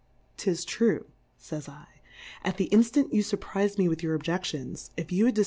'Tis 0.35 0.65
true, 0.65 1.05
fays 1.37 1.69
/, 2.09 2.43
at 2.43 2.57
the 2.57 2.67
Inftant 2.71 3.13
you 3.13 3.21
furpriz'd 3.21 3.77
me 3.77 3.87
with 3.87 4.01
your 4.01 4.15
Objections, 4.15 4.89
if 4.97 5.11
you 5.11 5.27
had 5.27 5.35
dif. 5.35 5.39